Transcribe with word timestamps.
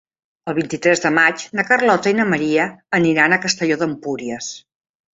El 0.51 0.55
vint-i-tres 0.59 1.03
de 1.03 1.11
maig 1.17 1.43
na 1.59 1.67
Carlota 1.69 2.15
i 2.15 2.17
na 2.21 2.27
Maria 2.33 2.67
aniran 3.03 3.37
a 3.39 3.43
Castelló 3.47 3.81
d'Empúries. 3.85 4.53